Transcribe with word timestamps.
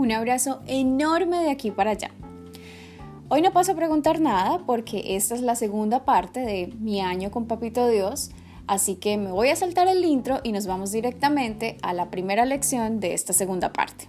Un 0.00 0.12
abrazo 0.12 0.62
enorme 0.66 1.40
de 1.40 1.50
aquí 1.50 1.70
para 1.70 1.90
allá. 1.90 2.10
Hoy 3.28 3.42
no 3.42 3.52
paso 3.52 3.72
a 3.72 3.74
preguntar 3.74 4.18
nada 4.18 4.62
porque 4.64 5.14
esta 5.14 5.34
es 5.34 5.42
la 5.42 5.54
segunda 5.56 6.06
parte 6.06 6.40
de 6.40 6.72
mi 6.80 7.02
año 7.02 7.30
con 7.30 7.44
Papito 7.44 7.86
Dios, 7.86 8.30
así 8.66 8.94
que 8.94 9.18
me 9.18 9.30
voy 9.30 9.50
a 9.50 9.56
saltar 9.56 9.88
el 9.88 10.02
intro 10.06 10.40
y 10.42 10.52
nos 10.52 10.66
vamos 10.66 10.90
directamente 10.90 11.76
a 11.82 11.92
la 11.92 12.10
primera 12.10 12.46
lección 12.46 12.98
de 12.98 13.12
esta 13.12 13.34
segunda 13.34 13.74
parte. 13.74 14.08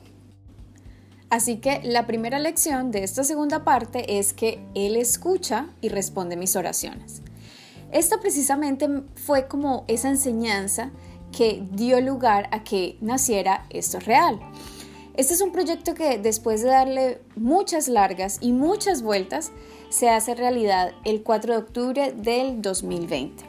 Así 1.30 1.58
que 1.58 1.82
la 1.84 2.08
primera 2.08 2.40
lección 2.40 2.92
de 2.92 3.04
esta 3.04 3.26
segunda 3.26 3.66
parte 3.66 4.18
es 4.18 4.32
que 4.32 4.66
Él 4.74 4.96
escucha 4.96 5.68
y 5.82 5.90
responde 5.90 6.38
mis 6.38 6.56
oraciones. 6.56 7.22
Esta 7.92 8.18
precisamente 8.22 8.88
fue 9.16 9.50
como 9.50 9.84
esa 9.90 10.08
enseñanza 10.08 10.92
que 11.38 11.66
dio 11.74 12.00
lugar 12.00 12.48
a 12.52 12.64
que 12.64 12.98
naciera 13.02 13.66
esto 13.70 14.00
real. 14.00 14.40
Este 15.16 15.34
es 15.34 15.42
un 15.42 15.52
proyecto 15.52 15.94
que 15.94 16.18
después 16.18 16.64
de 16.64 16.70
darle 16.70 17.22
muchas 17.36 17.90
largas 17.90 18.38
y 18.42 18.54
muchas 18.54 19.02
vueltas, 19.02 19.52
se 19.90 20.10
hace 20.10 20.36
realidad 20.36 20.94
el 21.04 21.22
4 21.22 21.54
de 21.54 21.60
octubre 21.60 22.14
del 22.14 22.62
2020. 22.62 23.44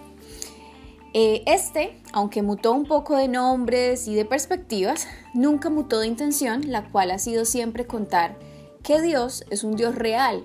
Eh, 1.14 1.42
este, 1.46 2.00
aunque 2.12 2.42
mutó 2.42 2.72
un 2.72 2.84
poco 2.84 3.16
de 3.16 3.28
nombres 3.28 4.08
y 4.08 4.14
de 4.14 4.24
perspectivas, 4.24 5.06
nunca 5.34 5.70
mutó 5.70 6.00
de 6.00 6.08
intención, 6.08 6.70
la 6.72 6.90
cual 6.90 7.10
ha 7.10 7.18
sido 7.18 7.44
siempre 7.44 7.86
contar 7.86 8.36
que 8.82 9.00
Dios 9.00 9.44
es 9.50 9.62
un 9.62 9.76
Dios 9.76 9.94
real 9.94 10.44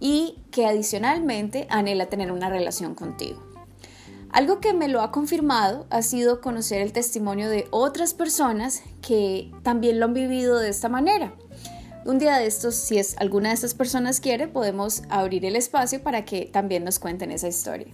y 0.00 0.42
que 0.50 0.66
adicionalmente 0.66 1.66
anhela 1.70 2.06
tener 2.06 2.32
una 2.32 2.48
relación 2.50 2.94
contigo. 2.94 3.55
Algo 4.32 4.60
que 4.60 4.74
me 4.74 4.88
lo 4.88 5.00
ha 5.00 5.12
confirmado 5.12 5.86
ha 5.90 6.02
sido 6.02 6.40
conocer 6.40 6.82
el 6.82 6.92
testimonio 6.92 7.48
de 7.48 7.66
otras 7.70 8.14
personas 8.14 8.82
que 9.00 9.50
también 9.62 9.98
lo 9.98 10.06
han 10.06 10.14
vivido 10.14 10.58
de 10.58 10.68
esta 10.68 10.88
manera. 10.88 11.32
Un 12.04 12.18
día 12.18 12.36
de 12.36 12.46
estos, 12.46 12.74
si 12.74 13.00
alguna 13.16 13.48
de 13.48 13.54
estas 13.56 13.74
personas 13.74 14.20
quiere, 14.20 14.46
podemos 14.46 15.02
abrir 15.08 15.44
el 15.44 15.56
espacio 15.56 16.02
para 16.02 16.24
que 16.24 16.46
también 16.46 16.84
nos 16.84 16.98
cuenten 16.98 17.32
esa 17.32 17.48
historia. 17.48 17.88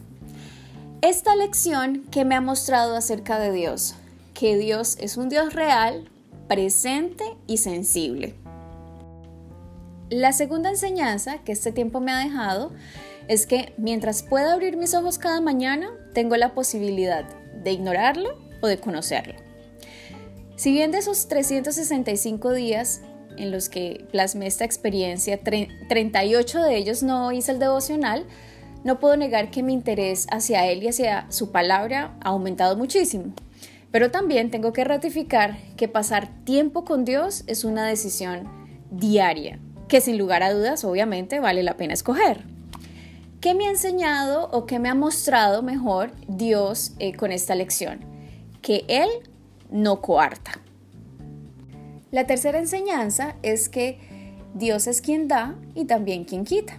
Esta 1.01 1.35
lección 1.35 2.05
que 2.11 2.25
me 2.25 2.35
ha 2.35 2.41
mostrado 2.41 2.95
acerca 2.95 3.39
de 3.39 3.53
Dios, 3.53 3.95
que 4.35 4.57
Dios 4.57 4.97
es 5.01 5.17
un 5.17 5.29
Dios 5.29 5.55
real, 5.55 6.09
presente 6.47 7.25
y 7.47 7.57
sensible. 7.57 8.35
La 10.11 10.33
segunda 10.33 10.69
enseñanza 10.69 11.39
que 11.39 11.53
este 11.53 11.73
tiempo 11.73 12.01
me 12.01 12.13
ha 12.13 12.19
dejado 12.19 12.71
es 13.29 13.47
que 13.47 13.73
mientras 13.77 14.23
pueda 14.23 14.53
abrir 14.53 14.77
mis 14.77 14.95
ojos 14.95 15.19
cada 15.19 15.41
mañana, 15.41 15.91
tengo 16.13 16.37
la 16.37 16.55
posibilidad 16.55 17.25
de 17.63 17.73
ignorarlo 17.73 18.39
o 18.61 18.67
de 18.67 18.79
conocerlo. 18.79 19.35
Si 20.57 20.73
bien 20.73 20.93
de 20.93 20.99
esos 20.99 21.29
365 21.29 22.53
días 22.53 23.03
en 23.37 23.51
los 23.51 23.69
que 23.69 24.07
plasmé 24.13 24.47
esta 24.47 24.65
experiencia, 24.65 25.41
38 25.43 26.63
de 26.63 26.77
ellos 26.77 27.03
no 27.03 27.33
hice 27.33 27.53
el 27.53 27.59
devocional, 27.59 28.27
no 28.85 28.99
puedo 28.99 29.17
negar 29.17 29.51
que 29.51 29.63
mi 29.63 29.73
interés 29.73 30.27
hacia 30.31 30.67
él 30.67 30.83
y 30.83 30.89
hacia 30.89 31.27
su 31.31 31.53
palabra 31.53 32.17
ha 32.21 32.31
aumentado 32.31 32.77
muchísimo. 32.77 33.33
Pero 33.91 34.11
también 34.11 34.51
tengo 34.51 34.73
que 34.73 34.85
ratificar 34.85 35.57
que 35.77 35.89
pasar 35.89 36.29
tiempo 36.45 36.85
con 36.85 37.05
Dios 37.05 37.45
es 37.47 37.65
una 37.65 37.87
decisión 37.87 38.49
diaria, 38.91 39.59
que 39.89 40.01
sin 40.01 40.19
lugar 40.19 40.43
a 40.43 40.53
dudas 40.53 40.85
obviamente 40.85 41.41
vale 41.41 41.63
la 41.63 41.77
pena 41.77 41.95
escoger. 41.95 42.52
¿Qué 43.43 43.55
me 43.55 43.67
ha 43.67 43.71
enseñado 43.71 44.49
o 44.53 44.67
qué 44.67 44.79
me 44.79 44.89
ha 44.89 44.95
mostrado 44.95 45.63
mejor 45.65 46.13
Dios 46.29 46.93
eh, 47.01 47.13
con 47.13 47.33
esta 47.33 47.57
lección? 47.57 47.99
Que 48.63 48.85
Él 48.87 49.09
no 49.69 50.01
coarta. 50.01 50.53
La 52.13 52.25
tercera 52.25 52.61
enseñanza 52.61 53.35
es 53.43 53.69
que 53.69 53.99
Dios 54.55 54.87
es 54.87 55.01
quien 55.01 55.27
da 55.27 55.57
y 55.75 55.87
también 55.87 56.23
quien 56.23 56.45
quita. 56.45 56.79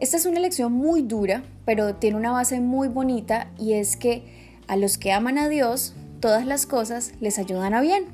Esta 0.00 0.16
es 0.16 0.26
una 0.26 0.40
lección 0.40 0.72
muy 0.72 1.02
dura, 1.02 1.44
pero 1.64 1.94
tiene 1.94 2.16
una 2.16 2.32
base 2.32 2.58
muy 2.58 2.88
bonita 2.88 3.52
y 3.56 3.74
es 3.74 3.96
que 3.96 4.58
a 4.66 4.74
los 4.74 4.98
que 4.98 5.12
aman 5.12 5.38
a 5.38 5.48
Dios, 5.48 5.94
todas 6.18 6.46
las 6.46 6.66
cosas 6.66 7.12
les 7.20 7.38
ayudan 7.38 7.74
a 7.74 7.80
bien. 7.80 8.06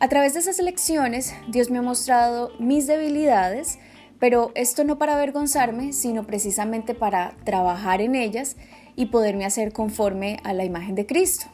A 0.00 0.08
través 0.10 0.34
de 0.34 0.40
esas 0.40 0.58
lecciones, 0.58 1.32
Dios 1.48 1.70
me 1.70 1.78
ha 1.78 1.82
mostrado 1.82 2.50
mis 2.58 2.86
debilidades, 2.86 3.78
pero 4.22 4.52
esto 4.54 4.84
no 4.84 4.98
para 4.98 5.16
avergonzarme, 5.16 5.92
sino 5.92 6.24
precisamente 6.24 6.94
para 6.94 7.34
trabajar 7.42 8.00
en 8.00 8.14
ellas 8.14 8.54
y 8.94 9.06
poderme 9.06 9.44
hacer 9.44 9.72
conforme 9.72 10.38
a 10.44 10.52
la 10.52 10.64
imagen 10.64 10.94
de 10.94 11.06
Cristo. 11.06 11.46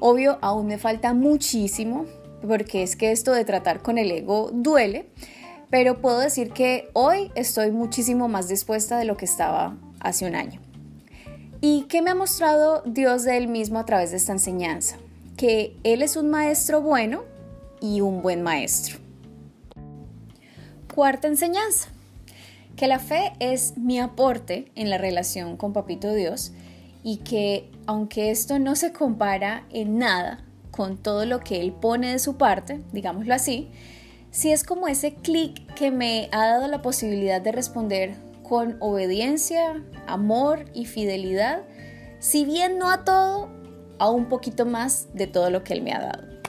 Obvio, 0.00 0.38
aún 0.40 0.68
me 0.68 0.78
falta 0.78 1.12
muchísimo, 1.12 2.06
porque 2.48 2.82
es 2.82 2.96
que 2.96 3.12
esto 3.12 3.32
de 3.32 3.44
tratar 3.44 3.82
con 3.82 3.98
el 3.98 4.10
ego 4.10 4.48
duele, 4.54 5.10
pero 5.68 6.00
puedo 6.00 6.18
decir 6.20 6.52
que 6.52 6.88
hoy 6.94 7.30
estoy 7.34 7.72
muchísimo 7.72 8.26
más 8.26 8.48
dispuesta 8.48 8.96
de 8.96 9.04
lo 9.04 9.18
que 9.18 9.26
estaba 9.26 9.76
hace 10.00 10.24
un 10.24 10.34
año. 10.34 10.62
¿Y 11.60 11.82
qué 11.90 12.00
me 12.00 12.08
ha 12.08 12.14
mostrado 12.14 12.82
Dios 12.86 13.24
de 13.24 13.36
Él 13.36 13.48
mismo 13.48 13.78
a 13.78 13.84
través 13.84 14.12
de 14.12 14.16
esta 14.16 14.32
enseñanza? 14.32 14.96
Que 15.36 15.76
Él 15.84 16.00
es 16.00 16.16
un 16.16 16.30
maestro 16.30 16.80
bueno 16.80 17.24
y 17.82 18.00
un 18.00 18.22
buen 18.22 18.40
maestro. 18.40 19.01
Cuarta 20.94 21.26
enseñanza, 21.26 21.88
que 22.76 22.86
la 22.86 22.98
fe 22.98 23.32
es 23.40 23.78
mi 23.78 23.98
aporte 23.98 24.70
en 24.74 24.90
la 24.90 24.98
relación 24.98 25.56
con 25.56 25.72
Papito 25.72 26.12
Dios 26.12 26.52
y 27.02 27.18
que 27.18 27.70
aunque 27.86 28.30
esto 28.30 28.58
no 28.58 28.76
se 28.76 28.92
compara 28.92 29.64
en 29.70 29.96
nada 29.96 30.44
con 30.70 30.98
todo 30.98 31.24
lo 31.24 31.40
que 31.40 31.62
Él 31.62 31.72
pone 31.72 32.12
de 32.12 32.18
su 32.18 32.36
parte, 32.36 32.82
digámoslo 32.92 33.32
así, 33.32 33.70
sí 34.30 34.52
es 34.52 34.64
como 34.64 34.86
ese 34.86 35.14
clic 35.14 35.64
que 35.74 35.90
me 35.90 36.28
ha 36.30 36.46
dado 36.46 36.68
la 36.68 36.82
posibilidad 36.82 37.40
de 37.40 37.52
responder 37.52 38.14
con 38.42 38.76
obediencia, 38.80 39.82
amor 40.06 40.66
y 40.74 40.84
fidelidad, 40.84 41.62
si 42.18 42.44
bien 42.44 42.76
no 42.76 42.90
a 42.90 43.02
todo, 43.02 43.48
a 43.98 44.10
un 44.10 44.26
poquito 44.28 44.66
más 44.66 45.08
de 45.14 45.26
todo 45.26 45.48
lo 45.48 45.64
que 45.64 45.72
Él 45.72 45.80
me 45.80 45.92
ha 45.92 46.00
dado. 46.00 46.41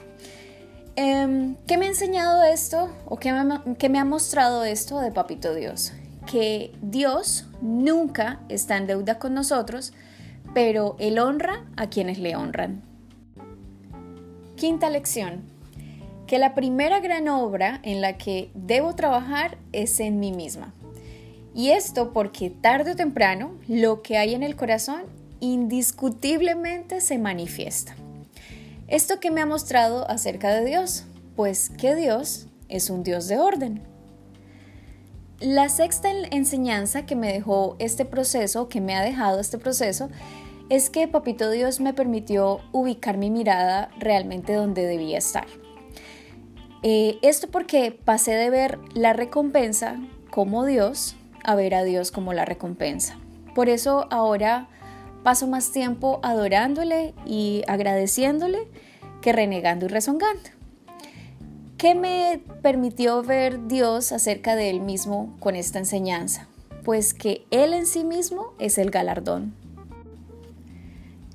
Em, 0.95 1.55
¿Qué 1.67 1.77
me 1.77 1.85
ha 1.85 1.89
enseñado 1.89 2.43
esto 2.43 2.87
o 3.05 3.17
qué 3.17 3.33
me, 3.33 3.99
ha 3.99 4.05
mostrado 4.05 4.63
esto 4.63 4.99
de 4.99 5.11
Papito 5.11 5.55
Dios? 5.55 5.91
Que 6.29 6.71
Dios 6.83 7.47
nunca 7.61 8.41
está 8.47 8.77
en 8.77 8.85
deuda 8.85 9.17
con 9.17 9.33
nosotros, 9.33 9.93
pero 10.53 10.95
Él 10.99 11.17
honra 11.17 11.65
a 11.77 11.87
quienes 11.87 12.19
le 12.19 12.35
honran. 12.35 12.83
Quinta 14.55 14.91
lección. 14.91 15.41
Que 16.27 16.37
la 16.37 16.53
primera 16.53 16.99
gran 16.99 17.27
obra 17.27 17.79
en 17.83 17.99
la 17.99 18.17
que 18.17 18.51
debo 18.53 18.93
trabajar 18.93 19.57
es 19.71 19.99
en 19.99 20.19
mí 20.19 20.31
misma. 20.31 20.73
Y 21.55 21.71
esto 21.71 22.13
porque 22.13 22.51
tarde 22.51 22.91
o 22.91 22.95
temprano 22.95 23.57
lo 23.67 24.03
que 24.03 24.17
hay 24.17 24.35
en 24.35 24.43
el 24.43 24.55
corazón 24.55 25.03
indiscutiblemente 25.39 27.01
se 27.01 27.17
manifiesta. 27.17 27.95
¿Esto 28.93 29.19
que 29.19 29.31
me 29.31 29.41
ha 29.41 29.47
mostrado 29.47 30.07
acerca 30.07 30.53
de 30.53 30.63
Dios? 30.63 31.05
Pues 31.35 31.71
que 31.71 31.95
Dios 31.95 32.45
es 32.69 32.91
un 32.91 33.01
Dios 33.01 33.27
de 33.27 33.39
orden. 33.39 33.81
La 35.39 35.67
sexta 35.69 36.11
enseñanza 36.29 37.03
que 37.03 37.15
me 37.15 37.33
dejó 37.33 37.75
este 37.79 38.05
proceso, 38.05 38.69
que 38.69 38.81
me 38.81 38.93
ha 38.93 39.01
dejado 39.01 39.39
este 39.39 39.57
proceso, 39.57 40.09
es 40.69 40.91
que 40.91 41.07
Papito 41.07 41.49
Dios 41.49 41.79
me 41.79 41.95
permitió 41.95 42.59
ubicar 42.71 43.17
mi 43.17 43.31
mirada 43.31 43.89
realmente 43.97 44.53
donde 44.53 44.85
debía 44.85 45.17
estar. 45.17 45.47
Eh, 46.83 47.17
esto 47.23 47.47
porque 47.47 47.99
pasé 48.05 48.33
de 48.33 48.51
ver 48.51 48.77
la 48.93 49.13
recompensa 49.13 49.97
como 50.29 50.65
Dios 50.65 51.15
a 51.43 51.55
ver 51.55 51.73
a 51.73 51.83
Dios 51.83 52.11
como 52.11 52.31
la 52.31 52.45
recompensa. 52.45 53.17
Por 53.55 53.69
eso 53.69 54.07
ahora 54.11 54.67
paso 55.23 55.47
más 55.47 55.72
tiempo 55.72 56.19
adorándole 56.22 57.13
y 57.25 57.63
agradeciéndole 57.67 58.68
que 59.21 59.33
renegando 59.33 59.86
y 59.86 59.89
rezongando. 59.89 60.50
¿Qué 61.77 61.95
me 61.95 62.42
permitió 62.62 63.24
ver 63.24 63.68
Dios 63.68 64.12
acerca 64.12 64.56
de 64.56 64.69
Él 64.69 64.80
mismo 64.80 65.36
con 65.39 65.56
esta 65.56 65.80
enseñanza? 65.80 66.47
Pues 66.83 67.13
que 67.13 67.45
Él 67.51 67.74
en 67.74 67.86
sí 67.86 68.03
mismo 68.03 68.53
es 68.59 68.77
el 68.77 68.92
galardón. 68.92 69.53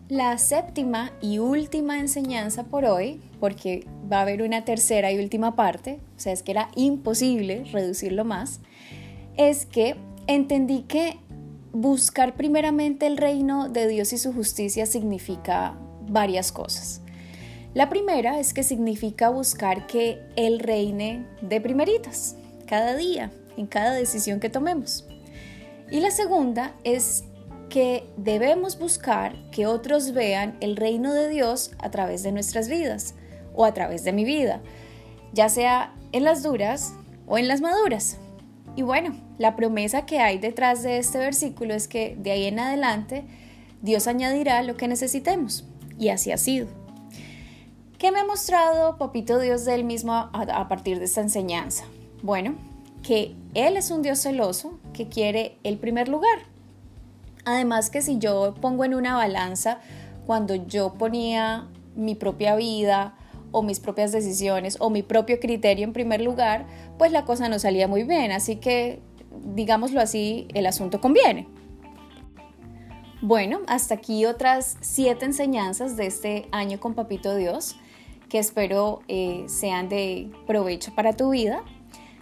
La 0.09 0.39
séptima 0.39 1.13
y 1.21 1.39
última 1.39 1.99
enseñanza 1.99 2.65
por 2.65 2.87
hoy, 2.87 3.21
porque 3.41 3.87
va 4.11 4.21
a 4.21 4.23
haber 4.23 4.41
una 4.43 4.65
tercera 4.65 5.13
y 5.13 5.19
última 5.19 5.55
parte, 5.55 6.01
o 6.17 6.21
sea, 6.21 6.33
es 6.33 6.43
que 6.43 6.53
era 6.53 6.71
imposible 6.77 7.65
reducirlo 7.71 8.25
más, 8.25 8.61
es 9.37 9.67
que 9.67 9.97
entendí 10.27 10.85
que 10.85 11.19
buscar 11.73 12.35
primeramente 12.35 13.07
el 13.07 13.17
reino 13.17 13.69
de 13.69 13.89
Dios 13.89 14.13
y 14.13 14.19
su 14.19 14.33
justicia 14.33 14.87
significa 14.87 15.79
varias 16.09 16.53
cosas. 16.53 17.01
La 17.75 17.89
primera 17.89 18.41
es 18.41 18.55
que 18.55 18.63
significa 18.63 19.29
buscar 19.29 19.87
que 19.87 20.21
Él 20.37 20.59
reine 20.59 21.27
de 21.43 21.61
primeritas, 21.61 22.37
cada 22.67 22.97
día, 22.97 23.31
en 23.57 23.67
cada 23.67 23.93
decisión 23.93 24.41
que 24.41 24.51
tomemos. 24.51 25.07
Y 25.91 26.01
la 26.01 26.11
segunda 26.11 26.75
es 26.85 27.25
que 27.69 28.07
debemos 28.17 28.79
buscar 28.79 29.37
que 29.51 29.67
otros 29.67 30.13
vean 30.13 30.57
el 30.61 30.77
reino 30.77 31.13
de 31.13 31.29
Dios 31.29 31.73
a 31.79 31.91
través 31.91 32.23
de 32.23 32.33
nuestras 32.33 32.69
vidas 32.69 33.15
o 33.55 33.65
a 33.65 33.75
través 33.75 34.05
de 34.05 34.13
mi 34.13 34.25
vida. 34.25 34.61
ya 35.35 35.51
sea 35.51 35.95
en 36.13 36.25
las 36.25 36.43
duras 36.43 36.95
o 37.27 37.37
en 37.37 37.49
las 37.49 37.61
maduras. 37.61 38.17
Y 38.77 38.83
bueno, 38.83 39.15
la 39.39 39.57
promesa 39.57 40.07
que 40.07 40.21
hay 40.21 40.39
detrás 40.39 40.83
de 40.83 40.99
este 40.99 41.19
versículo 41.19 41.75
es 41.75 41.89
que 41.89 42.17
de 42.19 42.31
ahí 42.31 42.45
en 42.45 42.61
adelante 42.61 43.25
Dios 43.83 44.07
añadirá 44.07 44.63
lo 44.63 44.77
que 44.77 44.89
necesitemos. 44.89 45.65
Y 45.99 46.11
así 46.11 46.31
ha 46.31 46.39
sido. 46.39 46.69
¿Qué 47.99 48.13
me 48.13 48.21
ha 48.21 48.25
mostrado 48.25 48.97
Papito 48.97 49.41
Dios 49.41 49.65
de 49.65 49.75
él 49.75 49.83
mismo 49.83 50.13
a, 50.15 50.69
partir 50.69 51.01
de 51.01 51.07
esta 51.07 51.21
enseñanza? 51.21 51.85
Bueno, 52.23 52.55
que 53.03 53.35
Él 53.55 53.77
es 53.77 53.91
un 53.91 54.03
Dios 54.03 54.21
celoso 54.21 54.79
que 54.93 55.09
quiere 55.09 55.59
el 55.65 55.79
primer 55.79 56.09
lugar. 56.09 56.39
Además 57.45 57.91
que 57.91 58.01
si 58.01 58.19
yo 58.19 58.55
pongo 58.61 58.85
en 58.85 58.95
una 58.95 59.17
balanza 59.17 59.81
cuando 60.27 60.55
yo 60.55 60.95
ponía 60.95 61.67
mi 61.97 62.15
propia 62.15 62.55
vida 62.55 63.18
o 63.51 63.63
mis 63.63 63.81
propias 63.81 64.13
decisiones 64.13 64.77
o 64.81 64.91
mi 64.91 65.03
propio 65.03 65.41
criterio 65.41 65.85
en 65.85 65.93
primer 65.93 66.21
lugar, 66.21 66.67
pues 66.99 67.13
la 67.13 67.25
cosa 67.25 67.49
no 67.49 67.59
salía 67.59 67.89
muy 67.89 68.05
bien. 68.05 68.33
Así 68.33 68.57
que, 68.57 69.01
digámoslo 69.55 70.01
así, 70.01 70.49
el 70.55 70.67
asunto 70.67 71.01
conviene. 71.01 71.49
Bueno, 73.21 73.61
hasta 73.67 73.95
aquí 73.95 74.27
otras 74.27 74.77
siete 74.81 75.25
enseñanzas 75.25 75.97
de 75.97 76.07
este 76.07 76.49
año 76.53 76.79
con 76.79 76.95
Papito 76.95 77.35
Dios 77.35 77.77
que 78.29 78.39
espero 78.39 79.01
eh, 79.09 79.45
sean 79.49 79.89
de 79.89 80.31
provecho 80.47 80.95
para 80.95 81.15
tu 81.15 81.31
vida. 81.31 81.63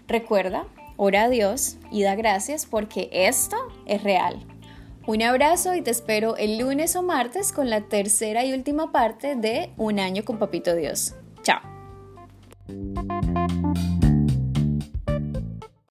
Recuerda, 0.08 0.66
ora 0.96 1.24
a 1.24 1.28
Dios 1.28 1.78
y 1.90 2.02
da 2.02 2.14
gracias 2.14 2.66
porque 2.66 3.08
esto 3.12 3.56
es 3.86 4.02
real. 4.02 4.46
Un 5.06 5.22
abrazo 5.22 5.76
y 5.76 5.82
te 5.82 5.92
espero 5.92 6.36
el 6.36 6.58
lunes 6.58 6.96
o 6.96 7.02
martes 7.02 7.52
con 7.52 7.70
la 7.70 7.82
tercera 7.82 8.44
y 8.44 8.52
última 8.52 8.90
parte 8.90 9.36
de 9.36 9.70
Un 9.76 10.00
año 10.00 10.24
con 10.24 10.38
Papito 10.38 10.74
Dios. 10.74 11.14
Chao. 11.42 11.60